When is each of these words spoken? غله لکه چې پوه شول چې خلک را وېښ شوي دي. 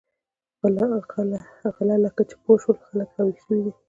غله 1.75 1.95
لکه 2.05 2.21
چې 2.29 2.35
پوه 2.43 2.55
شول 2.61 2.75
چې 2.81 2.85
خلک 2.89 3.09
را 3.15 3.21
وېښ 3.25 3.39
شوي 3.43 3.59
دي. 3.65 3.71